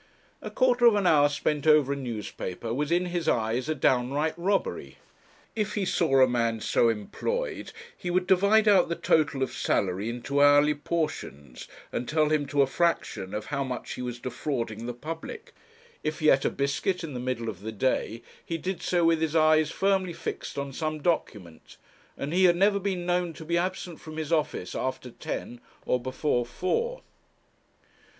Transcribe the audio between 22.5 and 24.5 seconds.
never been known to be absent from his